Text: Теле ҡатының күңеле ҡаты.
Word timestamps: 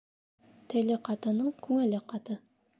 Теле 0.73 0.97
ҡатының 1.09 1.53
күңеле 1.69 2.03
ҡаты. 2.15 2.43